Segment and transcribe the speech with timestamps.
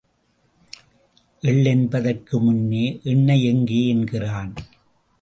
[1.43, 4.53] எள் என்பதற்கு முன்னே எண்ணெய் எங்கே என்கிறான்.